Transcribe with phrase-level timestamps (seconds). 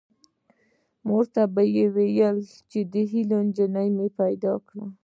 [1.07, 2.37] مور ته به ووایم
[2.69, 4.85] چې د هیلو نجلۍ مې پیدا کړه